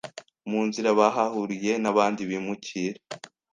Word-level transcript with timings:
Mu 0.49 0.59
nzira, 0.67 0.89
bahahuriye 0.99 1.71
n’abandi 1.83 2.21
bimukira 2.29 2.99